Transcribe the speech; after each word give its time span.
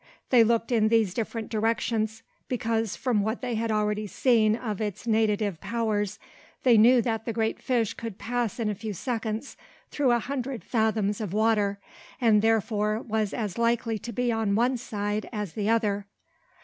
They 0.31 0.43
looked 0.43 0.71
in 0.71 0.87
these 0.87 1.13
different 1.13 1.49
directions, 1.49 2.23
because, 2.47 2.95
from 2.95 3.21
what 3.21 3.41
they 3.43 3.53
had 3.53 3.71
already 3.71 4.07
seen 4.07 4.55
of 4.55 4.81
its 4.81 5.05
natative 5.05 5.59
powers, 5.59 6.17
they 6.63 6.75
knew 6.75 7.03
that 7.03 7.25
the 7.25 7.33
great 7.33 7.61
fish 7.61 7.93
could 7.93 8.17
pass 8.17 8.59
in 8.59 8.67
a 8.67 8.73
few 8.73 8.93
seconds 8.93 9.55
through 9.91 10.09
a 10.09 10.17
hundred 10.17 10.63
fathoms 10.63 11.21
of 11.21 11.33
water, 11.33 11.77
and 12.19 12.41
therefore 12.41 12.99
was 12.99 13.31
as 13.31 13.59
likely 13.59 13.99
to 13.99 14.11
be 14.11 14.31
on 14.31 14.55
one 14.55 14.75
side 14.75 15.29
as 15.31 15.53
the 15.53 15.69
other. 15.69 16.07